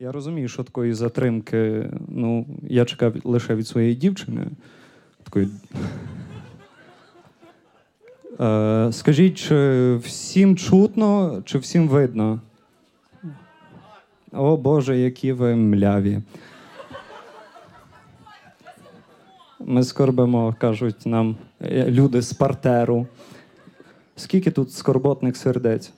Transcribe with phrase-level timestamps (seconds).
[0.00, 4.46] Я розумію, що такої затримки, ну, я чекав лише від своєї дівчини.
[5.22, 5.48] Такої...
[8.40, 12.40] Е, скажіть, чи всім чутно, чи всім видно?
[14.32, 16.22] О Боже, які ви мляві.
[19.60, 23.06] Ми скорбимо, кажуть нам е, люди з партеру.
[24.16, 25.92] Скільки тут скорботних сердець?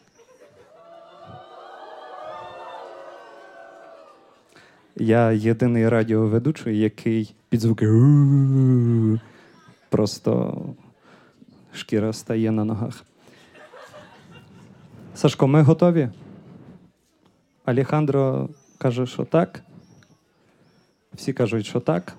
[5.00, 7.86] Я єдиний радіоведучий, який під звуки
[9.88, 10.62] просто
[11.72, 13.04] шкіра стає на ногах.
[15.14, 16.08] Сашко, ми готові?
[17.64, 18.48] Алехандро
[18.78, 19.62] каже, що так.
[21.14, 22.16] Всі кажуть, що так.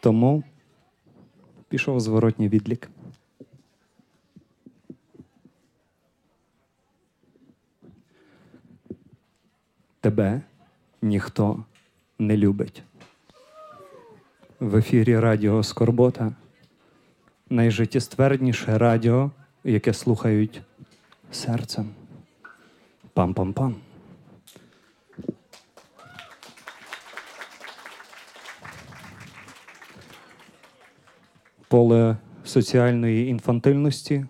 [0.00, 0.44] Тому
[1.68, 2.90] пішов зворотній відлік.
[10.00, 10.42] Тебе
[11.02, 11.64] ніхто
[12.18, 12.82] не любить.
[14.60, 16.32] В ефірі Радіо Скорбота
[17.50, 19.30] найжиттєствердніше радіо,
[19.64, 20.62] яке слухають
[21.30, 21.88] серцем.
[23.14, 23.74] Пам-пам-пам.
[31.68, 34.26] Поле соціальної інфантильності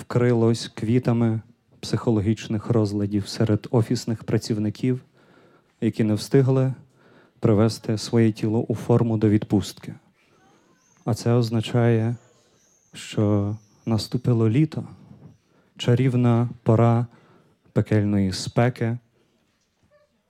[0.00, 1.40] вкрилось квітами
[1.80, 5.00] психологічних розладів серед офісних працівників,
[5.80, 6.74] які не встигли
[7.40, 9.94] привести своє тіло у форму до відпустки.
[11.04, 12.16] А це означає,
[12.94, 14.84] що наступило літо,
[15.76, 17.06] чарівна пора
[17.72, 18.98] пекельної спеки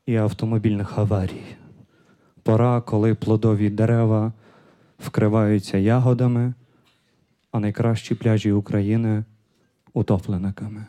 [0.06, 1.44] і автомобільних аварій.
[2.42, 4.32] Пора, коли плодові дерева
[4.98, 6.54] вкриваються ягодами,
[7.52, 9.24] а найкращі пляжі України
[9.92, 10.86] утоплениками.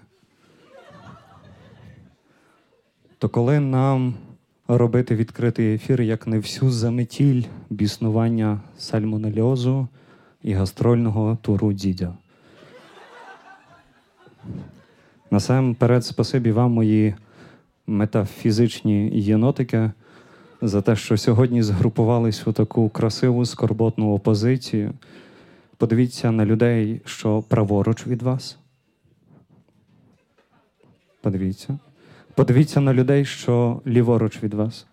[3.18, 4.14] То коли нам
[4.78, 9.88] робити відкритий ефір як не всю заметіль біснування сальмонельозу
[10.44, 12.14] і гастрольного туру дідя?
[15.32, 17.16] Насамперед, спасибі вам, мої
[17.88, 19.92] метафізичні єнотики,
[20.62, 24.94] за те, що сьогодні згрупувались у таку красиву скорботну опозицію.
[25.78, 28.58] Подивіться на людей, що праворуч від вас.
[31.22, 31.80] Подивіться.
[32.36, 34.86] Подивіться на людей, що ліворуч від вас.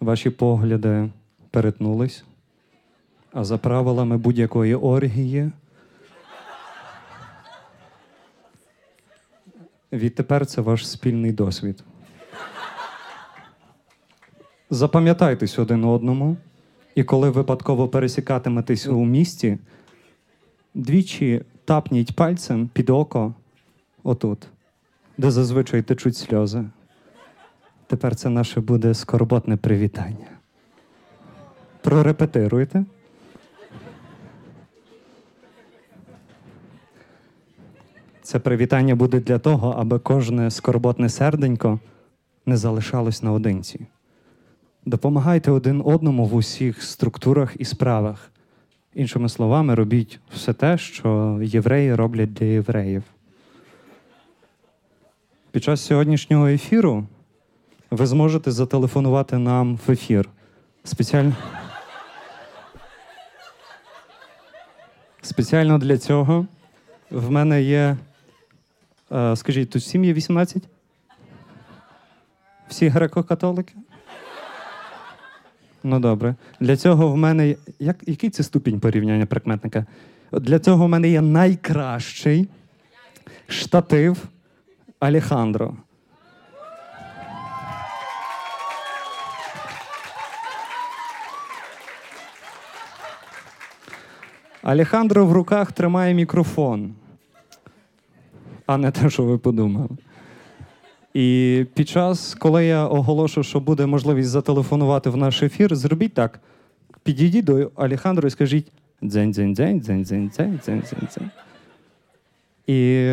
[0.00, 1.10] Ваші погляди
[1.50, 2.24] перетнулись,
[3.32, 5.50] а за правилами будь-якої оргії.
[9.92, 11.84] Відтепер це ваш спільний досвід.
[14.70, 16.36] Запам'ятайтесь один одному,
[16.94, 19.58] і коли випадково пересікатиметесь у місті,
[20.74, 23.34] двічі тапніть пальцем під око
[24.02, 24.48] отут,
[25.18, 26.64] де зазвичай течуть сльози.
[27.86, 30.26] Тепер це наше буде скорботне привітання.
[31.82, 32.84] Прорепетируйте.
[38.22, 41.80] Це привітання буде для того, аби кожне скорботне серденько
[42.46, 43.86] не залишалось наодинці.
[44.86, 48.30] Допомагайте один одному в усіх структурах і справах.
[48.94, 53.02] Іншими словами, робіть все те, що євреї роблять для євреїв.
[55.50, 57.06] Під час сьогоднішнього ефіру
[57.90, 60.28] ви зможете зателефонувати нам в ефір.
[60.84, 61.34] Спеціально
[65.22, 66.46] Спеціально для цього
[67.10, 67.96] в мене є.
[69.12, 70.62] е, Скажіть, тут всім є 18?
[72.68, 73.72] Всі греко-католики?
[75.84, 76.34] Ну добре.
[76.60, 77.56] Для цього в мене.
[77.78, 79.86] Як, який це ступінь порівняння прикметника?
[80.32, 82.48] Для цього в мене є найкращий
[83.46, 84.24] штатив
[84.98, 85.76] Алехандро.
[94.62, 96.94] Алехандро в руках тримає мікрофон,
[98.66, 99.88] а не те, що ви подумали.
[101.14, 106.40] І під час, коли я оголошу, що буде можливість зателефонувати в наш ефір, зробіть так:
[107.02, 108.72] підійдіть до Алехандро і скажіть
[109.02, 111.30] дзень дзень дзень дзень дзень дзень дзень дзень дзень
[112.66, 113.06] І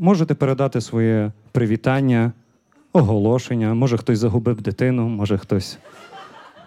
[0.00, 2.32] можете передати своє привітання,
[2.92, 3.74] оголошення.
[3.74, 5.78] Може, хтось загубив дитину, може хтось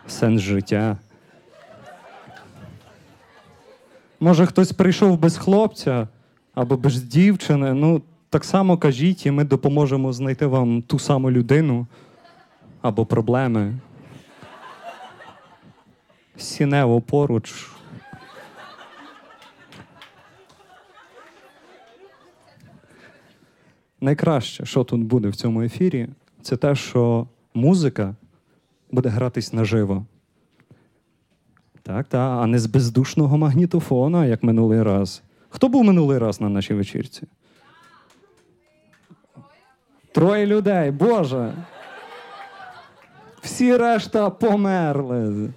[0.07, 0.97] сенс життя.
[4.19, 6.07] Може, хтось прийшов без хлопця
[6.55, 7.73] або без дівчини.
[7.73, 8.01] Ну,
[8.35, 11.87] так само кажіть, і ми допоможемо знайти вам ту саму людину
[12.81, 13.73] або проблеми.
[16.37, 17.67] Сінево поруч.
[24.01, 26.07] найкраще, що тут буде в цьому ефірі,
[26.41, 28.15] це те, що музика
[28.91, 30.05] буде гратись наживо.
[31.83, 35.23] Так, так, а не з бездушного магнітофона, як минулий раз.
[35.49, 37.27] Хто був минулий раз на нашій вечірці?
[40.15, 41.53] Троє людей, Боже.
[43.41, 45.49] Всі решта померли.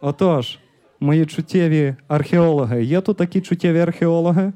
[0.00, 0.58] Отож,
[1.00, 2.84] мої чуттєві археологи.
[2.84, 4.52] Є тут такі чуттєві археологи?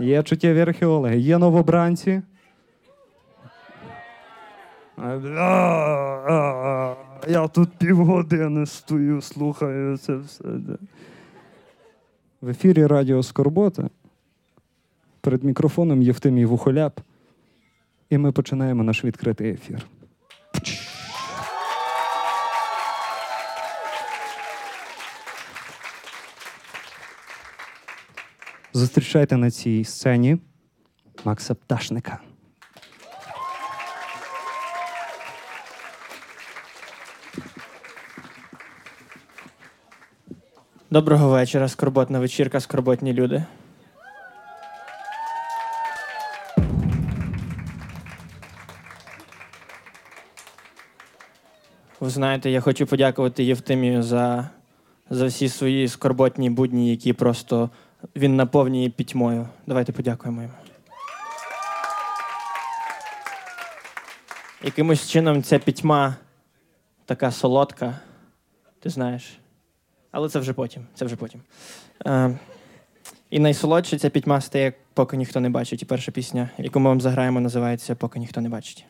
[0.00, 2.22] Є чуттєві археологи, є новобранці.
[7.28, 10.44] Я тут півгодини стою, слухаю це все.
[12.40, 13.88] В ефірі Радіо Скорбота.
[15.26, 17.00] Перед мікрофоном Євтимій Вухоляп.
[18.10, 19.86] І ми починаємо наш відкритий ефір.
[28.72, 30.38] Зустрічайте на цій сцені
[31.24, 32.18] Макса Пташника.
[40.90, 43.44] Доброго вечора, скорботна вечірка, скорботні люди.
[52.06, 54.50] Ви знаєте, я хочу подякувати Євтимію за,
[55.10, 57.70] за всі свої скорботні будні, які просто
[58.16, 59.48] він наповнює пітьмою.
[59.66, 60.54] Давайте подякуємо йому.
[64.62, 66.16] Якимось чином ця пітьма
[67.04, 67.98] така солодка,
[68.80, 69.38] ти знаєш.
[70.10, 70.86] Але це вже потім.
[70.94, 71.40] Це вже потім.
[72.06, 72.38] Е,
[73.30, 75.82] і найсолодше ця пітьма стає, поки ніхто не бачить.
[75.82, 78.86] І перша пісня, яку ми вам заграємо, називається Поки ніхто не бачить.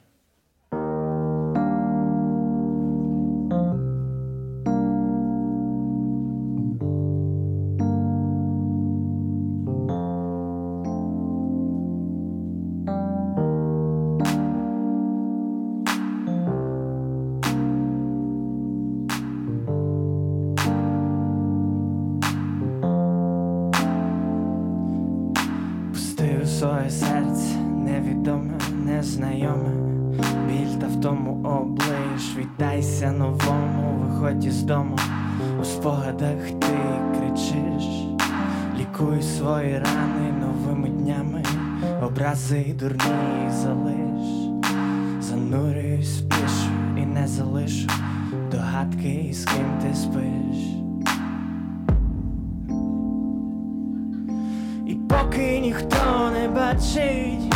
[55.66, 57.54] Ніхто не бачить,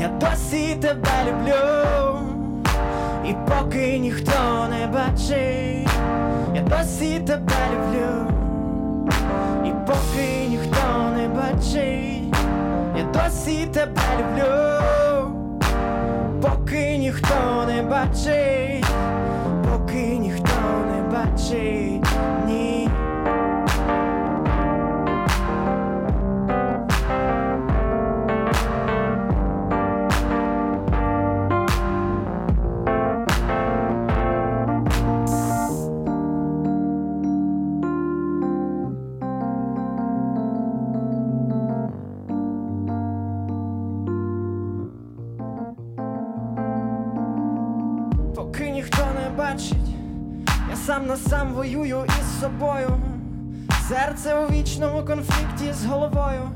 [0.00, 2.18] я досі тебе люблю.
[3.28, 5.88] І поки ніхто не бачить,
[6.54, 8.30] я досі тебе люблю.
[9.64, 12.34] І поки ніхто не бачить,
[12.98, 15.30] я досі тебе люблю.
[16.42, 18.83] Поки ніхто не бачить,
[51.14, 52.90] на сам воюю із собою.
[53.88, 56.50] Серце у вічному конфлікті з головою.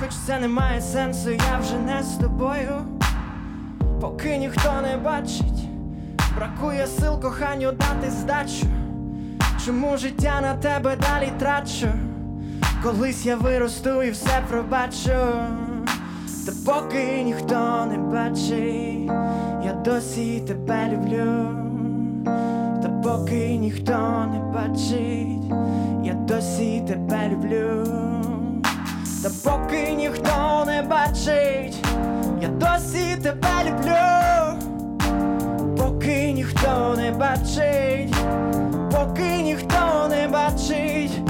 [0.00, 2.72] Хоч це не має сенсу, я вже не з тобою.
[4.00, 5.68] Поки ніхто не бачить,
[6.36, 8.66] бракує сил коханню дати здачу.
[9.66, 11.88] Чому життя на тебе далі трачу?
[12.82, 15.20] Колись я виросту і все пробачу.
[16.46, 19.10] Та поки ніхто не бачить,
[19.64, 21.59] я досі тебе люблю.
[23.30, 25.52] Поки ніхто не бачить,
[26.04, 27.86] я досі тебе люблю.
[29.22, 31.84] Та поки ніхто не бачить,
[32.42, 34.58] я досі тебе люблю.
[35.78, 38.14] Поки ніхто не бачить,
[38.90, 41.29] поки ніхто не бачить,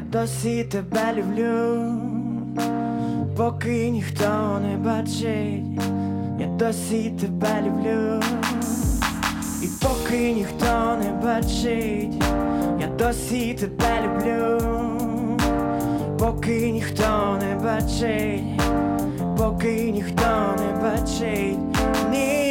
[0.00, 1.92] я досі тебе люблю,
[3.36, 5.82] поки ніхто не бачить,
[6.38, 8.20] я досі тебе люблю,
[9.62, 12.22] і поки ніхто не бачить,
[12.80, 14.58] я досі тебе люблю,
[16.18, 18.60] поки ніхто не бачить,
[19.38, 21.58] поки ніхто не бачить,
[22.10, 22.49] ні.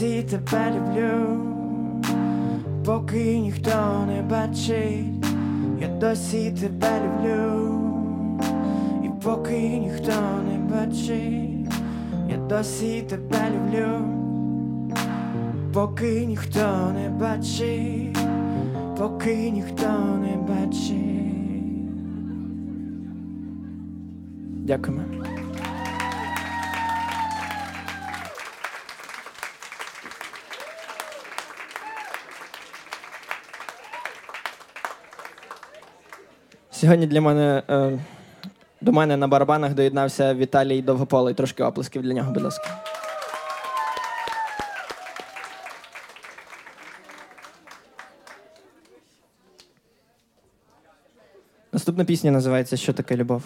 [0.00, 1.38] Я тебе люблю,
[2.84, 5.26] поки ніхто не бачить,
[5.80, 7.80] я досі тебе люблю,
[9.04, 10.12] і поки ніхто
[10.52, 11.74] не бачить,
[12.30, 14.00] я досі тебе люблю,
[15.72, 18.18] поки ніхто не бачить,
[18.98, 19.88] поки ніхто
[20.20, 21.06] не бачить.
[24.66, 25.15] Дякуємо.
[36.86, 37.98] Сьогодні для мене е,
[38.80, 41.34] до мене на барабанах доєднався Віталій Довгополий.
[41.34, 42.82] Трошки оплесків для нього, будь ласка.
[51.72, 53.42] Наступна пісня називається Що таке любов?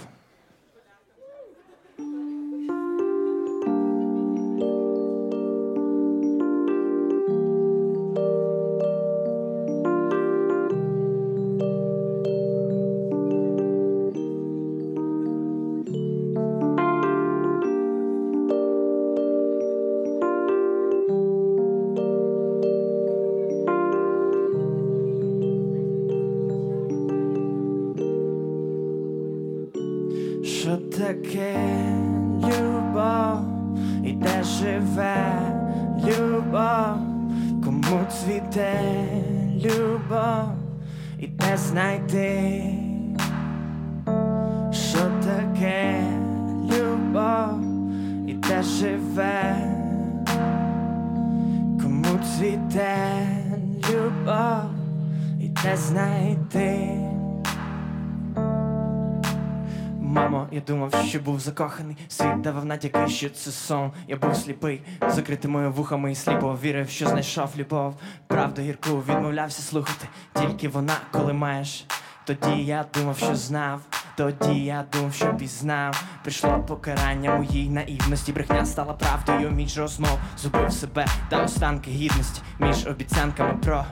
[61.11, 61.97] Що був закоханий.
[62.09, 63.93] Світ давав натяки, що це сон.
[64.09, 67.95] Я був сліпий, закритими вухами і сліпо вірив, що знайшов любов.
[68.26, 70.09] Правду гірку відмовлявся слухати.
[70.40, 71.87] Тільки вона, коли маєш.
[72.25, 73.81] Тоді я думав, що знав.
[74.17, 76.05] Тоді я думав, що пізнав.
[76.23, 78.33] Прийшло покарання моїй наївності.
[78.33, 80.19] Брехня стала правдою між розмов.
[80.38, 83.85] Зубив себе та останки гідності між обіцянками про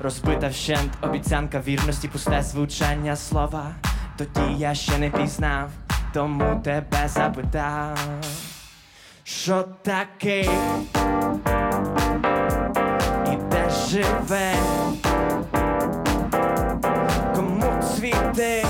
[0.00, 3.70] розбита вщент обіцянка вірності, пусте звучання слова.
[4.16, 5.70] Тоді я ще не пізнав,
[6.12, 7.98] тому тебе запитав,
[9.24, 10.40] що таке
[13.32, 14.54] і де живе,
[17.34, 18.64] кому цвіти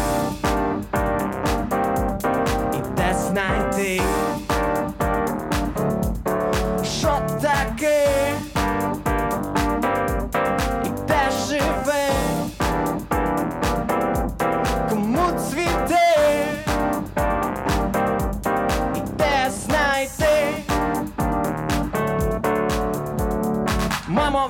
[2.75, 4.03] і де знайти,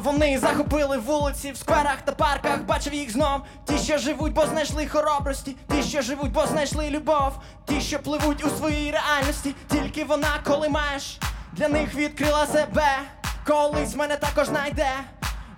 [0.08, 2.62] вони захопили вулиці в скверах та парках.
[2.62, 3.40] Бачив їх знов.
[3.64, 7.32] Ті, що живуть, бо знайшли хоробрості, ті, що живуть, бо знайшли любов,
[7.66, 11.18] ті, що пливуть у своїй реальності, тільки вона, коли маєш,
[11.52, 12.98] для них відкрила себе.
[13.46, 14.90] Колись мене також знайде.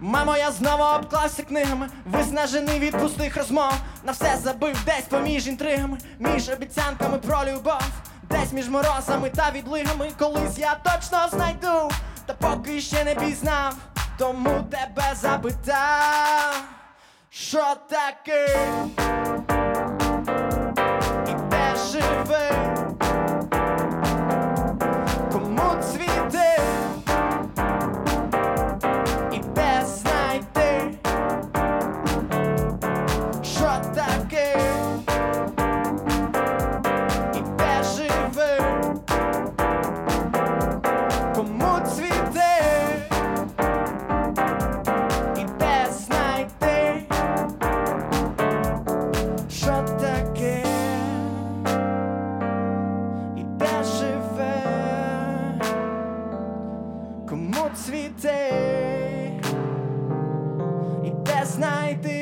[0.00, 3.72] Мамо, я знову обклався книгами, виснажений від пустих розмов.
[4.04, 7.82] На все забив десь поміж інтригами, між обіцянками про любов,
[8.30, 10.10] десь між морозами та відлигами.
[10.18, 11.90] Колись я точно знайду,
[12.26, 13.74] та поки ще не пізнав,
[14.20, 16.64] тому тебе запитав,
[17.30, 18.46] що таке?
[21.28, 22.69] І де живе,
[57.74, 58.50] цвіте,
[61.04, 62.19] і де знайти,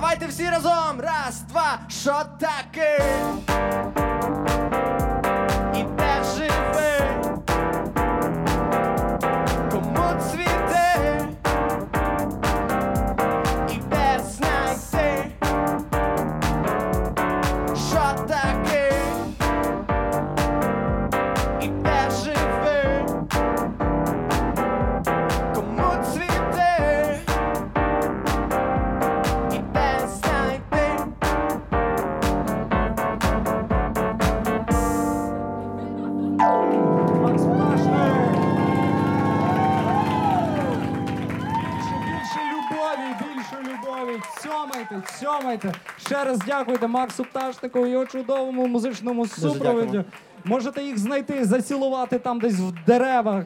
[0.00, 1.00] Давайте всі разом.
[1.00, 3.04] Раз, два, що таке?
[45.48, 45.72] Цьомайте.
[45.98, 50.04] Ще раз дякуйте Максу Пташнику і його чудовому музичному супроводі.
[50.44, 53.44] Можете їх знайти, зацілувати там десь в деревах.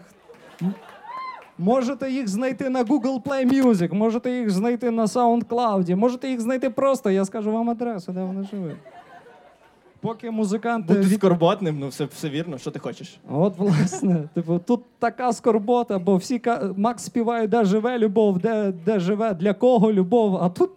[1.59, 6.71] Можете їх знайти на Google Play Music, можете їх знайти на SoundCloud, можете їх знайти
[6.71, 8.77] просто, я скажу вам адресу, де вони живуть.
[10.01, 13.21] Поки музиканти Бути від- скорботним, ну все, все вірно, що ти хочеш.
[13.31, 16.43] От, власне, типу, тут така скорбота, бо всі
[16.77, 20.37] Макс співає, де живе любов, де, де живе, для кого любов.
[20.37, 20.71] А тут,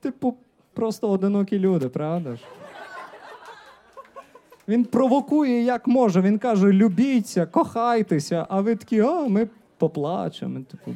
[0.00, 0.34] типу,
[0.78, 2.42] просто одинокі люди, правда ж?
[4.68, 6.20] Він провокує як може.
[6.20, 10.60] Він каже: любіться, кохайтеся, а ви такі, а ми поплачемо.
[10.60, 10.90] Типу,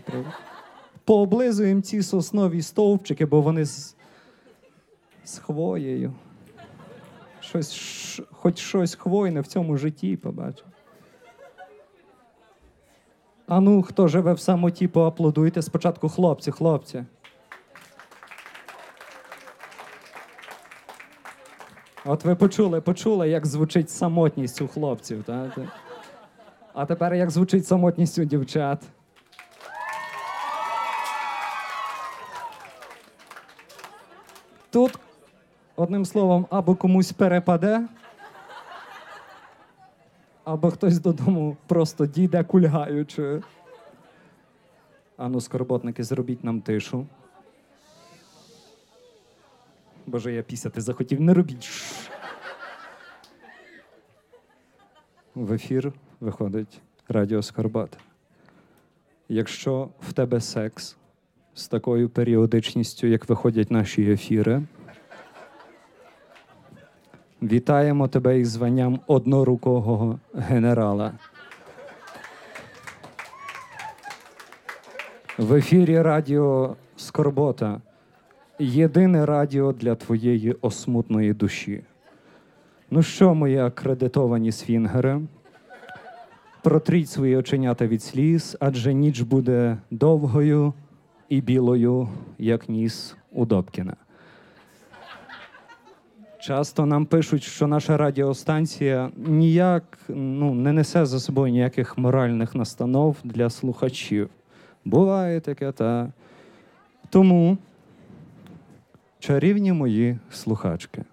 [1.05, 3.97] пооблизуємо ці соснові стовпчики, бо вони з,
[5.25, 6.12] з хвоєю.
[7.40, 10.64] Щось, ш- хоч щось хвойне в цьому житті побачив.
[13.49, 15.62] А ну, хто живе в самоті, поаплодуйте.
[15.62, 17.05] Спочатку хлопці, хлопці.
[22.12, 25.22] От ви почули, почули, як звучить самотність у хлопців.
[25.22, 25.53] Та?
[26.75, 28.83] А тепер як звучить самотність у дівчат.
[34.70, 34.98] Тут,
[35.77, 37.88] одним словом, або комусь перепаде,
[40.44, 43.42] або хтось додому просто дійде кульгаючи.
[45.16, 47.07] Ану, скорботники, зробіть нам тишу.
[50.12, 51.70] Боже, я пісяти захотів, не робіть.
[55.35, 57.98] В ефір виходить Радіо Скорбат.
[59.29, 60.96] Якщо в тебе секс
[61.55, 64.62] з такою періодичністю, як виходять наші ефіри,
[67.42, 71.12] вітаємо тебе із званням однорукого генерала.
[75.38, 77.81] В ефірі Радіо Скорбота.
[78.64, 81.83] Єдине радіо для твоєї осмутної душі.
[82.90, 85.20] Ну що, мої акредитовані сфінгери?
[86.62, 90.72] Протріть свої оченята від сліз, адже ніч буде довгою
[91.29, 93.96] і білою, як ніс у Добкіна.
[96.40, 103.16] Часто нам пишуть, що наша радіостанція ніяк ну, не несе за собою ніяких моральних настанов
[103.25, 104.29] для слухачів.
[104.85, 106.12] Буває таке, та.
[107.11, 107.59] Тому,
[109.22, 111.04] чарівні мої слухачки,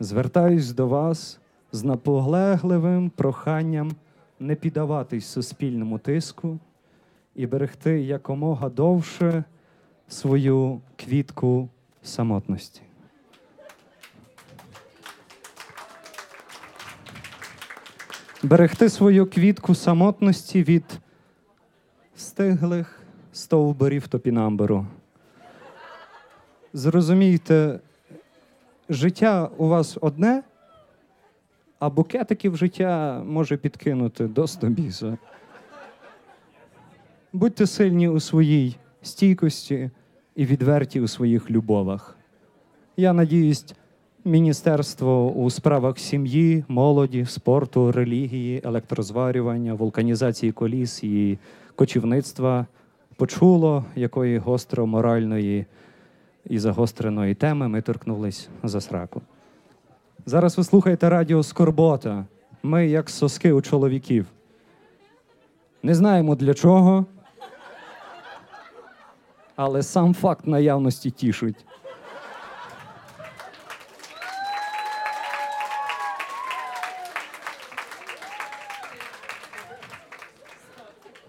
[0.00, 1.40] звертаюсь до вас
[1.72, 3.92] з наполегливим проханням
[4.38, 6.58] не піддаватись суспільному тиску
[7.34, 9.44] і берегти якомога довше
[10.08, 11.68] свою квітку
[12.02, 12.82] самотності.
[18.42, 20.84] Берегти свою квітку самотності від
[22.14, 23.02] стиглих
[23.32, 24.86] стовбурів топінамбуру.
[26.72, 27.80] Зрозумійте,
[28.88, 30.42] життя у вас одне,
[31.78, 35.18] а букетиків життя може підкинути до стобіса.
[37.32, 39.90] Будьте сильні у своїй стійкості
[40.36, 42.16] і відверті у своїх любовах.
[42.96, 43.74] Я надіюсь,
[44.24, 51.38] Міністерство у справах сім'ї, молоді, спорту, релігії, електрозварювання, вулканізації коліс і
[51.74, 52.66] кочівництва
[53.16, 55.66] почуло, якої гостро моральної
[56.44, 59.22] і загостреної теми ми торкнулись за сраку.
[60.26, 62.24] Зараз ви слухаєте радіо Скорбота.
[62.62, 64.26] Ми як соски у чоловіків.
[65.82, 67.06] Не знаємо для чого,
[69.56, 71.66] але сам факт наявності тішить.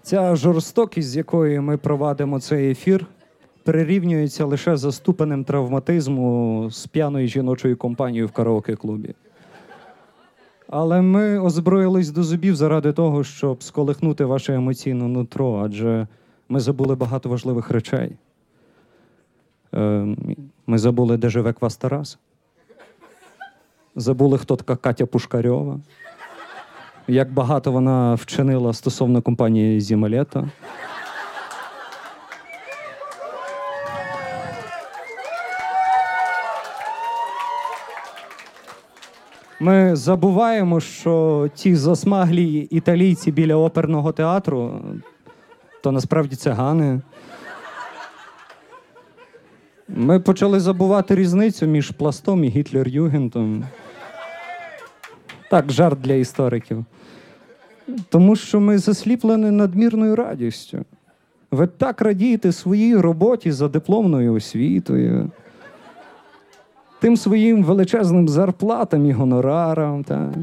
[0.02, 3.06] Ця жорстокість, з якою ми провадимо цей ефір,
[3.64, 9.14] прирівнюється лише за ступенем травматизму з п'яною жіночою компанією в караоке-клубі.
[10.68, 16.06] Але ми озброїлись до зубів заради того, щоб сколихнути ваше емоційне нутро, адже
[16.48, 18.16] ми забули багато важливих речей.
[19.74, 20.16] Е,
[20.66, 22.18] Ми забули, де живе Квас Тарас.
[23.96, 25.80] Забули, хто така Катя Пушкарьова.
[27.08, 30.50] Як багато вона вчинила стосовно компанії Зімалета.
[39.62, 44.80] Ми забуваємо, що ті засмаглі італійці біля оперного театру
[45.82, 47.00] то насправді цигани.
[49.88, 53.62] Ми почали забувати різницю між пластом і Гітлер-Югентом.
[55.50, 56.84] Так, жарт для істориків.
[58.08, 60.84] Тому що ми засліплені надмірною радістю.
[61.50, 65.30] Ви так радієте своїй роботі за дипломною освітою,
[67.02, 70.04] тим своїм величезним зарплатам і гонорарам.
[70.04, 70.34] Та.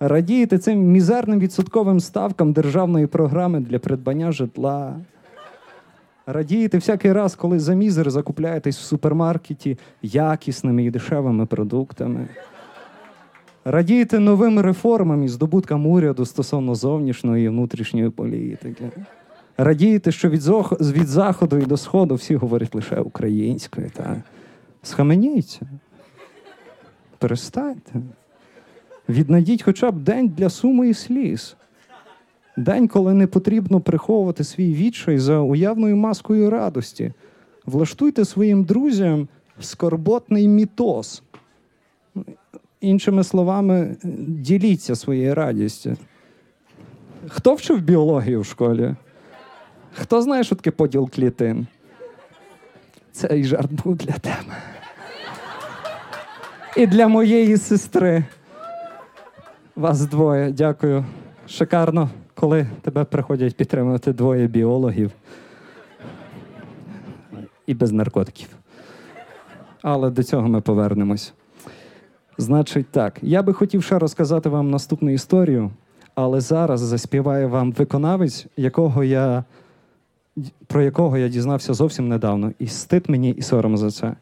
[0.00, 4.96] Радієте цим мізерним відсотковим ставкам державної програми для придбання житла.
[6.26, 12.28] Радієте всякий раз, коли за мізер закупляєтесь в супермаркеті якісними і дешевими продуктами.
[13.64, 18.84] Радієте новим реформам і здобуткам уряду стосовно зовнішньої і внутрішньої політики.
[19.58, 23.90] Радієте, що від, заходу і до сходу всі говорять лише українською.
[23.94, 24.16] Та...
[24.88, 25.60] Схаменіться.
[27.18, 27.92] Перестаньте.
[29.08, 31.56] Віднайдіть хоча б день для суми і сліз.
[32.56, 37.12] День, коли не потрібно приховувати свій відчай за уявною маскою радості.
[37.66, 39.28] Влаштуйте своїм друзям
[39.60, 41.22] скорботний мітоз.
[42.80, 43.96] Іншими словами,
[44.28, 45.96] діліться своєю радістю.
[47.26, 48.94] Хто вчив біологію в школі?
[49.92, 51.66] Хто знає, що таке поділ клітин?
[53.12, 54.77] Цей жарт був для тебе.
[56.78, 58.24] І для моєї сестри.
[59.76, 60.52] Вас двоє.
[60.52, 61.04] Дякую.
[61.46, 65.10] Шикарно, коли тебе приходять підтримувати двоє біологів
[67.66, 68.48] і без наркотиків.
[69.82, 71.32] Але до цього ми повернемось.
[72.38, 75.70] Значить, так, я би хотів ще розказати вам наступну історію,
[76.14, 79.44] але зараз заспіває вам виконавець, якого я,
[80.66, 82.52] про якого я дізнався зовсім недавно.
[82.58, 84.14] І стид мені, і сором за це.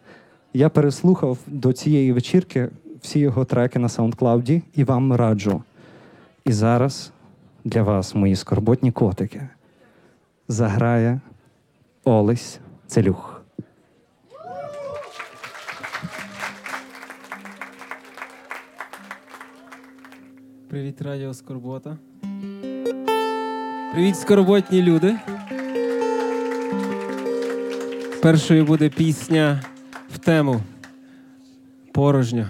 [0.56, 2.68] Я переслухав до цієї вечірки
[3.00, 5.62] всі його треки на SoundCloud і вам раджу.
[6.44, 7.12] І зараз
[7.64, 9.48] для вас, мої скорботні котики,
[10.48, 11.20] заграє
[12.04, 13.42] Олесь Целюх.
[20.68, 21.96] Привіт, Радіо Скорбота.
[23.92, 25.16] Привіт, скорботні люди.
[28.22, 29.62] Першою буде пісня
[30.26, 30.60] тему
[31.92, 32.48] Порожня.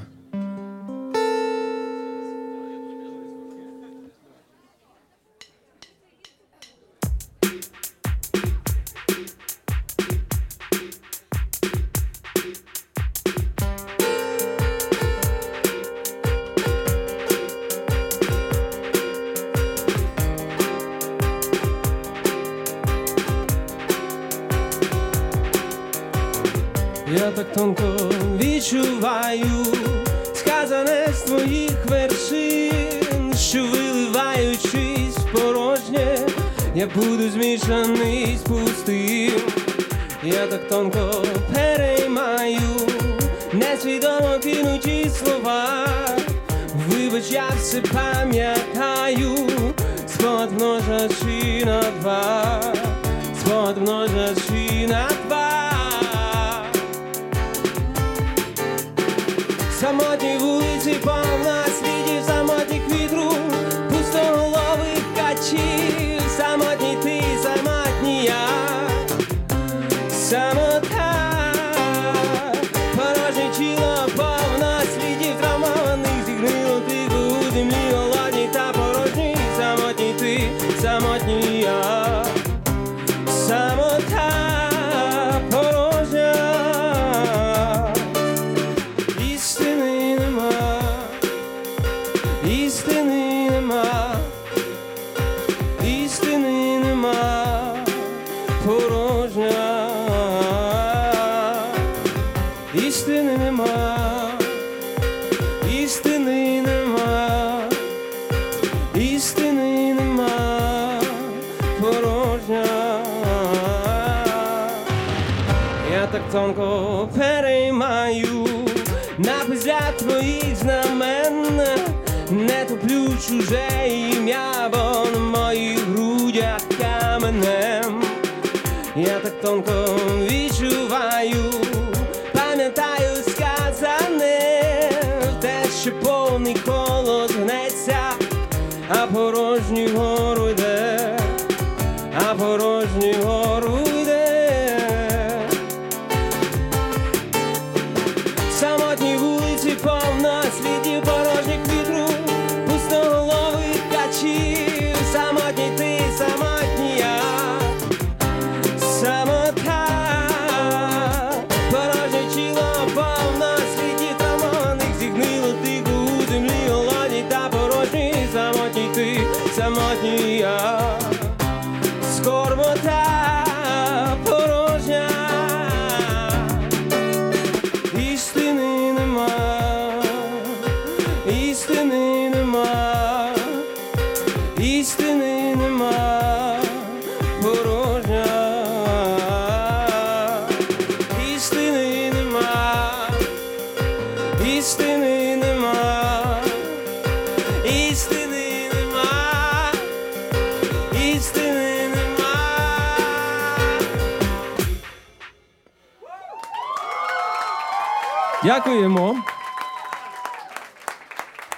[208.46, 209.16] Дякуємо.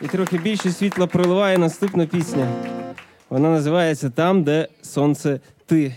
[0.00, 2.48] І трохи більше світла проливає наступна пісня.
[3.30, 5.94] Вона називається Там, де сонце ти.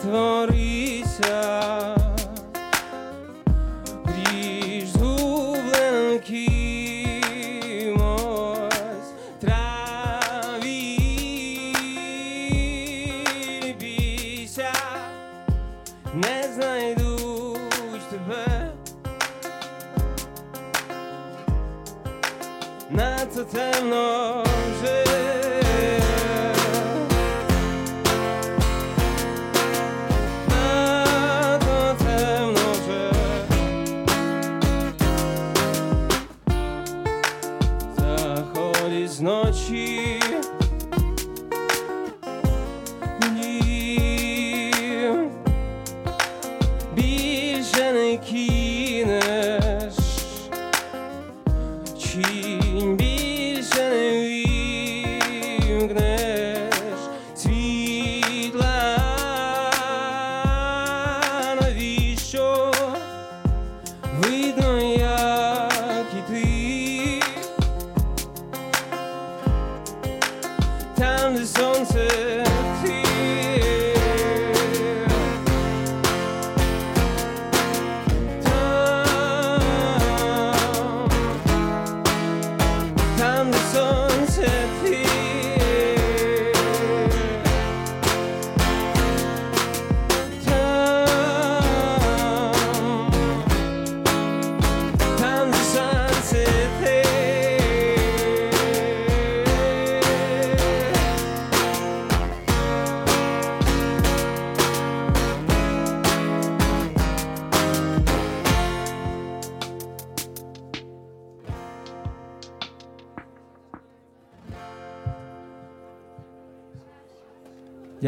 [0.00, 0.79] tvorí.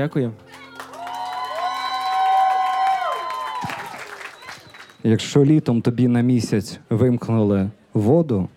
[0.02, 0.32] Дякую.
[5.02, 8.48] Якщо літом тобі на місяць вимкнули воду,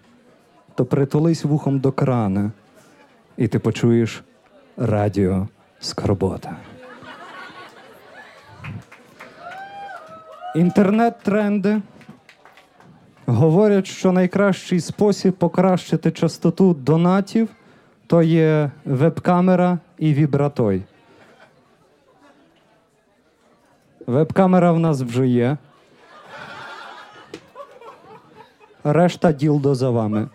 [0.76, 2.52] то притулись вухом до крана,
[3.38, 4.24] і ти почуєш
[4.78, 5.48] радіо
[5.80, 6.56] Скорбота.
[10.56, 11.82] Інтернет-тренди
[13.26, 17.50] говорять, що найкращий спосіб покращити частоту донатів
[18.08, 20.84] то є веб-камера і вібратой.
[24.08, 25.58] Веб-камера в нас вже є.
[28.84, 30.28] Решта ділдо за вами.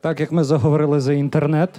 [0.00, 1.70] Так як ми заговорили за інтернет,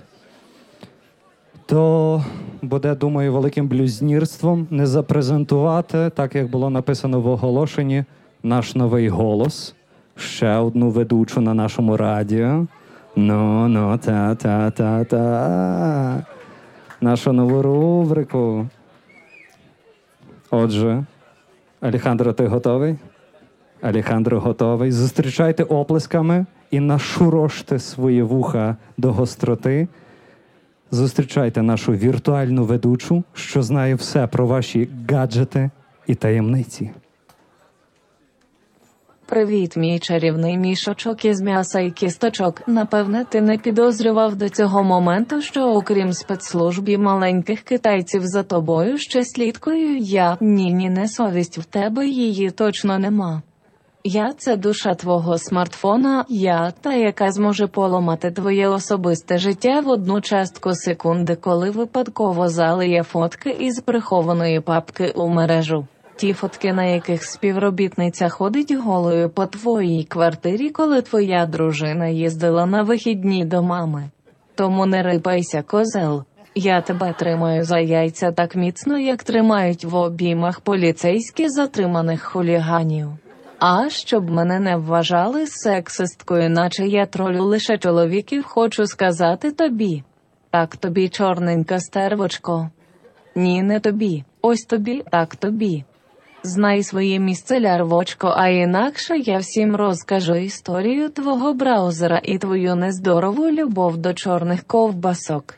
[1.66, 2.24] то
[2.62, 8.04] буде, думаю, великим блюзнірством не запрезентувати, так як було написано в оголошенні,
[8.44, 9.76] наш новий голос.
[10.16, 12.66] Ще одну ведучу на нашому радіо.
[13.16, 16.26] Ну, ну, та, та, та, та.
[17.02, 18.68] Нашу нову рубрику.
[20.52, 21.04] Отже,
[21.82, 22.96] Алехандро, ти готовий?
[23.82, 24.92] Алехандро готовий.
[24.92, 29.88] Зустрічайте оплесками і нашуроште свої вуха до гостроти.
[30.92, 35.70] Зустрічайте нашу віртуальну ведучу, що знає все про ваші гаджети
[36.08, 36.92] і таємниці.
[39.30, 42.62] Привіт, мій чарівний мішочок із м'яса і кісточок.
[42.68, 48.98] Напевне, ти не підозрював до цього моменту, що окрім спецслужб і маленьких китайців за тобою
[48.98, 53.42] ще слідкою я ні, ні, не совість в тебе її точно нема.
[54.04, 60.22] Я це душа твого смартфона, я та яка зможе поламати твоє особисте життя в одну
[60.22, 65.88] частку секунди, коли випадково залиє фотки із прихованої папки у мережу.
[66.20, 72.84] Ті фотки, на яких співробітниця ходить голою по твоїй квартирі, коли твоя дружина їздила на
[72.84, 74.10] вихідні до мами.
[74.56, 76.24] Тому не рипайся, козел.
[76.56, 83.08] Я тебе тримаю за яйця так міцно, як тримають в обіймах поліцейські затриманих хуліганів.
[83.60, 90.04] А щоб мене не вважали сексисткою, наче я тролю лише чоловіків, хочу сказати тобі.
[90.52, 92.70] Так тобі, чорненька стервочко.
[93.36, 94.24] Ні, не тобі.
[94.42, 95.84] Ось тобі, так тобі.
[96.44, 103.48] Знай своє місце, лярвочко, а інакше я всім розкажу історію твого браузера і твою нездорову
[103.52, 105.56] любов до чорних ковбасок.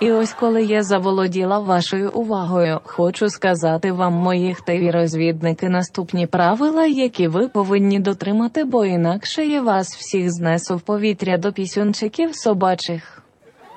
[0.00, 6.86] І ось коли я заволоділа вашою увагою, хочу сказати вам, мої хтиві розвідники, наступні правила,
[6.86, 13.22] які ви повинні дотримати, бо інакше я вас всіх знесу в повітря до пісюнчиків собачих.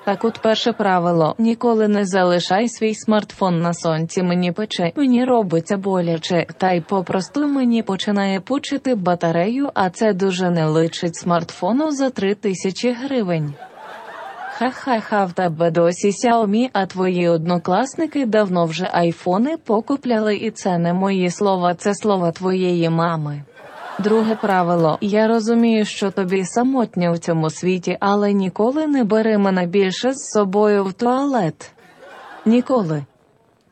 [0.04, 4.22] Так от перше правило: ніколи не залишай свій смартфон на сонці.
[4.22, 10.50] Мені пече, мені робиться боляче, та й попросту мені починає пучити батарею, а це дуже
[10.50, 13.54] не личить смартфону за три тисячі гривень.
[14.58, 20.92] Ха-ха-ха, в тебе досі Xiaomi, а твої однокласники давно вже айфони покупляли, і це не
[20.92, 23.42] мої слова, це слова твоєї мами.
[23.98, 29.66] Друге правило: я розумію, що тобі самотньо в цьому світі, але ніколи не бери мене
[29.66, 31.72] більше з собою в туалет.
[32.46, 33.04] Ніколи.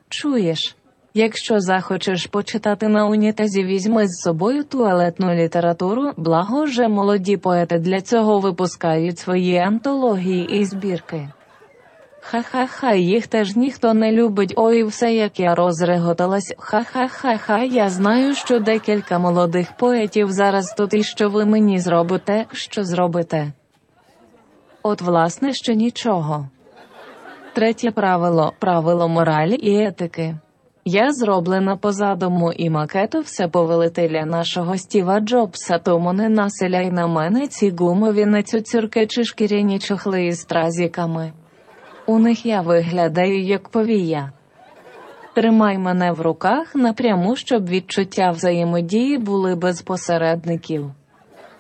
[0.09, 0.77] Чуєш?
[1.15, 8.01] Якщо захочеш почитати на унітазі, візьми з собою туалетну літературу, благо же молоді поети для
[8.01, 11.29] цього випускають свої антології і збірки.
[12.31, 14.53] Ха-ха-ха, їх теж ніхто не любить.
[14.57, 16.55] Ой, все як я розреготалась.
[16.59, 22.85] Ха-ха-ха-ха, я знаю, що декілька молодих поетів зараз тут і що ви мені зробите, що
[22.85, 23.53] зробите.
[24.83, 26.49] От, власне, що нічого.
[27.55, 30.37] Третє правило правило моралі і етики.
[30.85, 37.07] Я зроблена по задуму і макету все повелителя нашого Стіва Джобса, тому не населяй на
[37.07, 41.33] мене ці гумові нецюцюрки чи шкіряні чохли із стразіками.
[42.11, 44.33] У них я виглядаю як повія.
[45.35, 50.91] Тримай мене в руках напряму, щоб відчуття взаємодії були без посередників.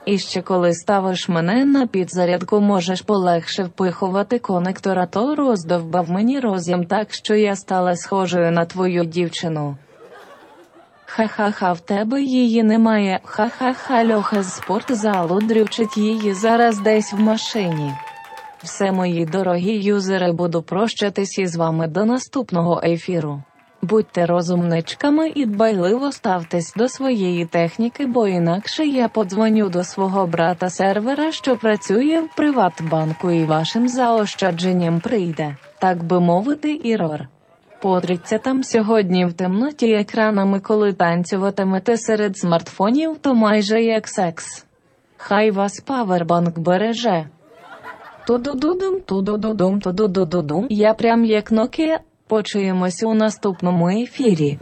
[0.04, 6.84] І ще коли ставиш мене на підзарядку, можеш полегше впихувати конектора, то роздовбав мені роз'єм
[6.84, 9.76] так, що я стала схожою на твою дівчину.
[11.06, 13.20] Ха-ха-ха, в тебе її немає.
[13.24, 17.92] Ха-ха-ха, льоха з спортзалу дрючить її зараз десь в машині.
[18.62, 23.42] Все, мої дорогі юзери, буду прощатись із вами до наступного ефіру.
[23.82, 30.70] Будьте розумничками і дбайливо ставтесь до своєї техніки, бо інакше я подзвоню до свого брата
[30.70, 37.28] сервера, що працює в Приватбанку, і вашим заощадженням прийде, так би мовити, ірор.
[37.82, 44.64] Подріться там сьогодні в темноті екранами, коли танцюватимете серед смартфонів, то майже як секс.
[45.16, 47.26] Хай вас павербанк береже.
[48.26, 50.66] Тудудудум, тудудудум, тудудудудум.
[50.70, 51.98] Я прям як Nokia.
[52.26, 54.58] Почуємось у наступному ефірі.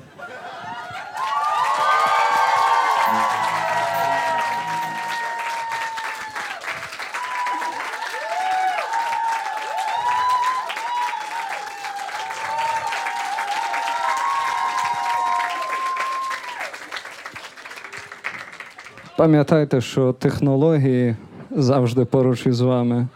[19.16, 21.16] Пам'ятайте, що технології
[21.50, 23.08] завжди поруч із вами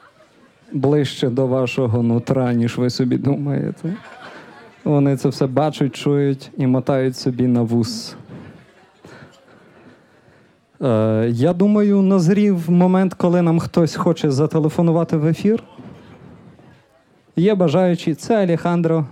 [0.72, 3.92] ближче до вашого нутра, ніж ви собі думаєте.
[4.84, 8.16] Вони це все бачать, чують і мотають собі на вус.
[10.82, 15.62] Е, я думаю, назрів момент, коли нам хтось хоче зателефонувати в ефір.
[17.36, 19.06] Є бажаючі, це Алехандро.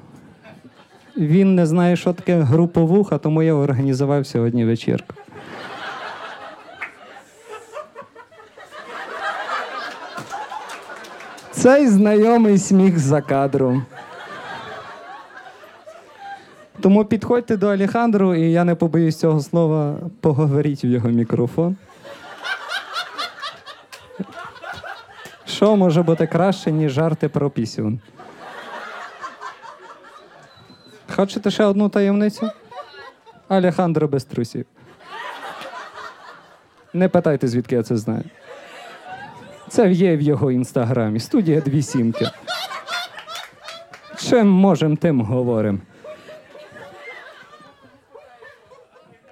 [1.16, 5.14] Він не знає, що таке груповуха, тому я організував сьогодні вечірку.
[11.61, 13.86] Цей знайомий сміх за кадром.
[16.80, 21.76] Тому підходьте до Алехандру, і я не побоюсь цього слова, поговоріть в його мікрофон.
[25.46, 28.00] Що може бути краще, ніж жарти про пісюн?
[31.16, 32.50] Хочете ще одну таємницю?
[33.48, 34.66] Алехандро без трусів.
[36.92, 38.24] Не питайте, звідки я це знаю.
[39.70, 41.20] Це є в його інстаграмі.
[41.20, 42.26] Студія дві сімки.
[44.18, 45.80] Чим можем, тим говорим.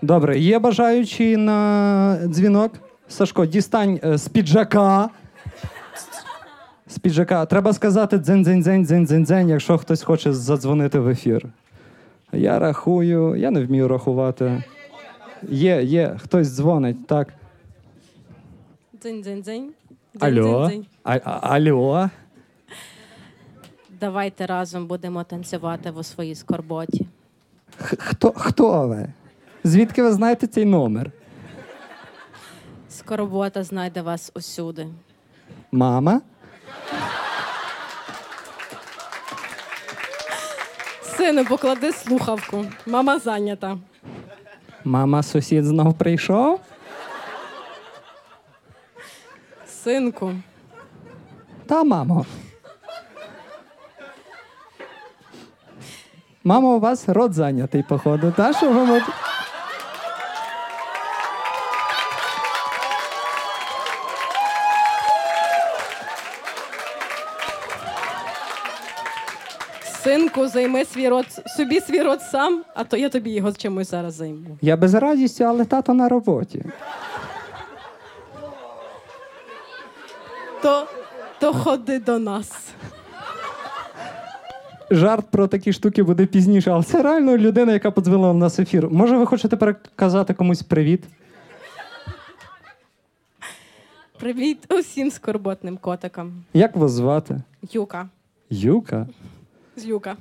[0.03, 2.73] Добре, є бажаючі на дзвінок?
[3.09, 5.09] Сашко, дістань е, з піджака.
[6.87, 7.47] З піджака.
[7.47, 11.47] Треба сказати дзень-дзень-дзень, дзень-дзень-дзень, якщо хтось хоче задзвонити в ефір.
[12.33, 14.63] Я рахую, я не вмію рахувати.
[15.49, 17.29] Є, є, хтось дзвонить, так.
[19.03, 19.69] Дзинь-дзинь-дзинь.
[20.21, 20.71] Алло.
[21.05, 22.11] А, а- алло.
[24.01, 27.07] Давайте разом будемо танцювати у своїй скорботі.
[27.79, 29.07] Х- Хто, хто ви?
[29.65, 31.11] Звідки ви знаєте цей номер?
[32.89, 34.87] Скорбота знайде вас усюди.
[35.73, 36.21] Мама?
[41.03, 42.65] Сину, поклади слухавку.
[42.87, 43.79] Мама зайнята.
[44.85, 46.61] Мама, сусід знов прийшов?
[49.89, 50.33] Синку,
[51.67, 52.27] Та, мамо.
[56.45, 59.03] Мамо, у вас рот зайнятий, походу, та що ви
[70.05, 71.27] синку, займи свій рот,
[71.57, 74.59] собі свій рот сам, а то я тобі його чимось зараз займу.
[74.61, 76.65] Я без радістю, але тато на роботі.
[80.63, 80.87] То,
[81.41, 82.69] то ходи до нас.
[84.91, 88.91] Жарт про такі штуки буде пізніше, але це реально людина, яка подзвонила в нас ефір.
[88.91, 91.05] Може, ви хочете переказати комусь привіт?
[94.19, 96.33] Привіт усім скорботним котикам.
[96.55, 97.43] Як вас звати?
[97.73, 98.09] Юка.
[98.51, 99.07] Юка?
[99.77, 100.17] З Юка.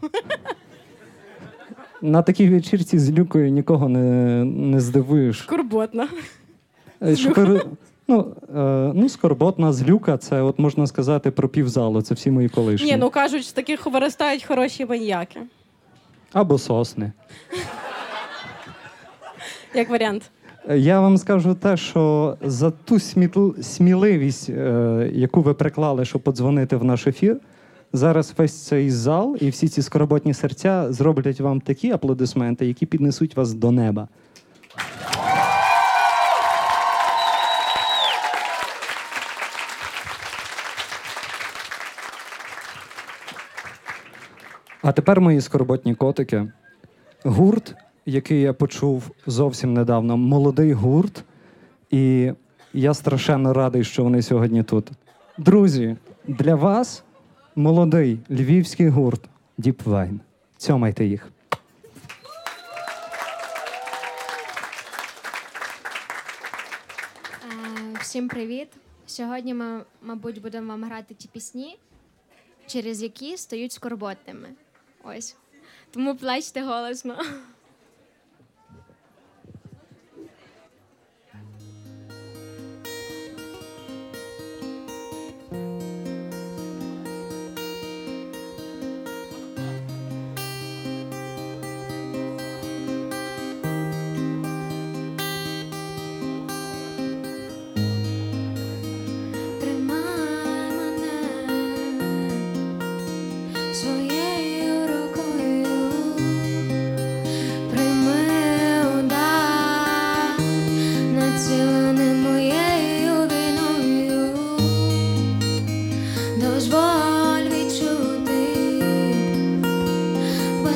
[2.01, 5.39] На такій вечірці з Люкою нікого не, не здивуєш.
[5.39, 6.07] Скорботна.
[7.01, 7.15] Е,
[8.07, 12.01] ну, е, ну, скорботна злюка, це от можна сказати про півзалу.
[12.01, 12.91] Це всі мої колишні.
[12.91, 15.39] Ні, ну кажуть, з таких виростають хороші маньяки.
[16.33, 17.11] Або сосни.
[19.75, 20.31] Як варіант.
[20.75, 26.75] Я вам скажу те, що за ту смітл- сміливість, е, яку ви приклали, щоб подзвонити
[26.75, 27.37] в наш ефір,
[27.93, 33.35] зараз весь цей зал і всі ці скорботні серця зроблять вам такі аплодисменти, які піднесуть
[33.35, 34.07] вас до неба.
[44.87, 46.51] А тепер мої скорботні котики.
[47.23, 47.75] Гурт,
[48.05, 51.23] який я почув зовсім недавно, молодий гурт,
[51.91, 52.31] і
[52.73, 54.91] я страшенно радий, що вони сьогодні тут.
[55.37, 57.03] Друзі, для вас
[57.55, 59.21] молодий львівський гурт
[59.59, 60.19] Wine.
[60.57, 61.31] Цьомайте їх.
[67.43, 67.57] Е,
[68.01, 68.67] Всім привіт!
[69.05, 71.77] Сьогодні ми, мабуть, будемо вам грати ті пісні,
[72.67, 74.47] через які стають скорботними.
[75.07, 75.35] Ось.
[75.91, 77.17] Тому плачте голосно.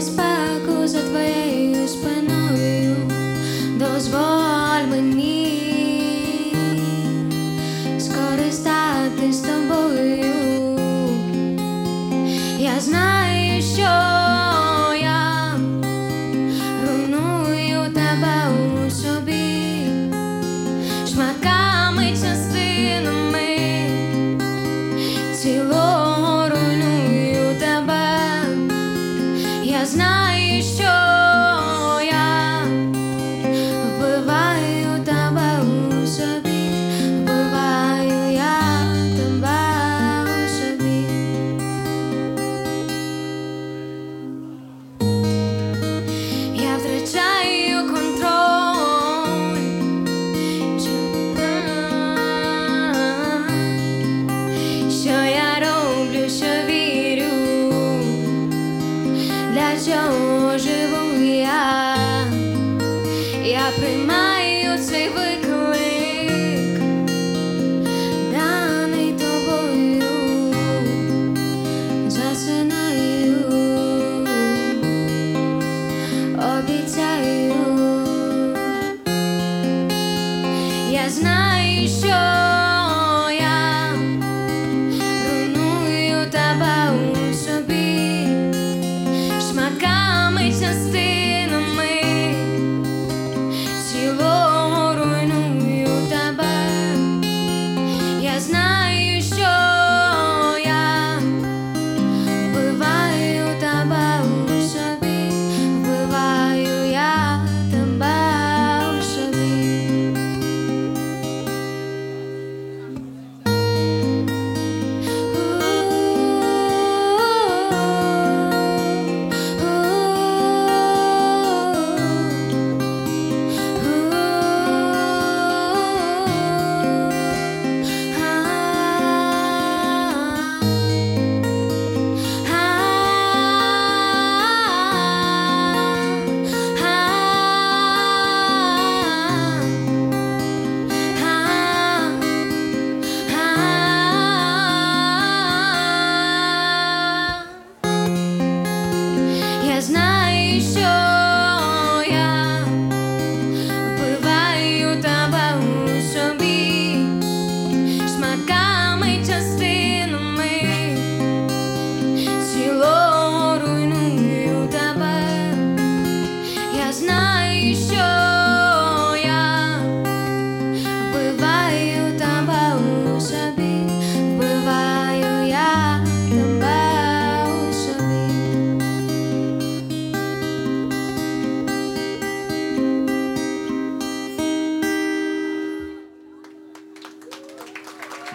[0.01, 2.95] спеку за твоєю спиною,
[3.79, 5.40] дозволь мені.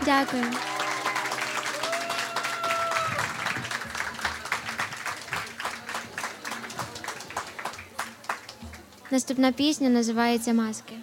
[0.07, 0.45] Дякую.
[9.11, 10.95] Наступна пісня називається Маски.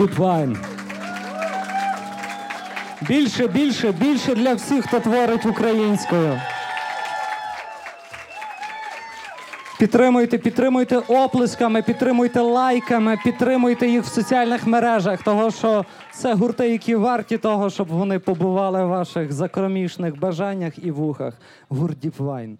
[0.00, 0.56] Діпвайн.
[3.08, 6.40] Більше, більше, більше для всіх, хто творить українською.
[9.78, 16.94] Підтримуйте, підтримуйте оплесками, підтримуйте лайками, підтримуйте їх в соціальних мережах, того що це гурти, які
[16.94, 21.34] варті того, щоб вони побували в ваших закромішних бажаннях і вухах.
[21.68, 22.58] Гурт Діпвайн.